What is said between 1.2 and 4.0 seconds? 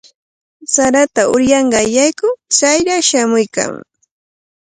uryanqaarayku chayraq shamuykaamuu.